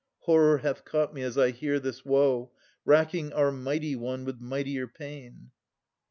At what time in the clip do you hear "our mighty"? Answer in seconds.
3.33-3.95